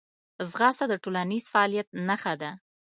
[0.49, 2.51] ځغاسته د ټولنیز فعالیت نښه ده